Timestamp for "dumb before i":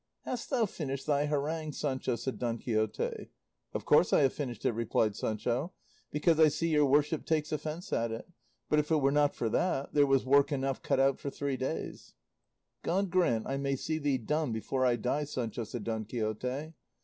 14.17-14.95